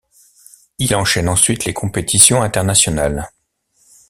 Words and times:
Il 0.79 0.95
enchaine 0.95 1.29
ensuite 1.29 1.65
les 1.65 1.75
compétitions 1.75 2.41
internationales. 2.41 3.29